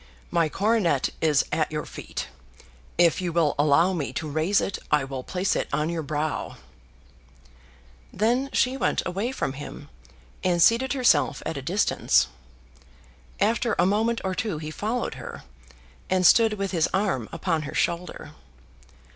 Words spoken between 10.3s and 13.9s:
and seated herself at a distance. After a